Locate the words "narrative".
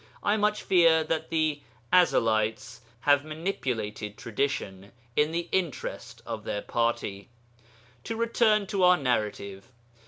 8.97-9.71